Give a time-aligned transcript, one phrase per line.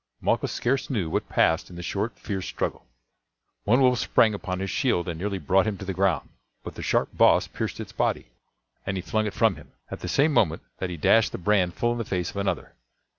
[0.19, 2.87] Malchus scarce knew what passed in the short, fierce struggle.
[3.65, 6.27] One wolf sprang upon his shield and nearly brought him to the ground;
[6.63, 8.25] but the sharp boss pierced its body,
[8.83, 11.75] and he flung it from him, at the same moment that he dashed the brand
[11.75, 12.73] full in the face of another.